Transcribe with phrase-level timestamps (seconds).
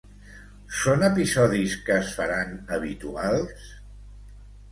[0.83, 3.71] són episodis que es faran habituals?